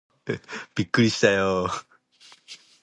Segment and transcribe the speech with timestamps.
[0.75, 1.85] びっくりしたよー